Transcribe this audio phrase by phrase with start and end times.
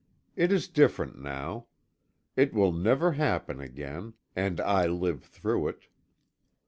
[0.35, 1.67] It is different now.
[2.35, 5.89] It will never happen again and I live through it.